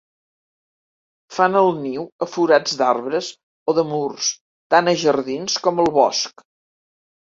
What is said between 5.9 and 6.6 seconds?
bosc.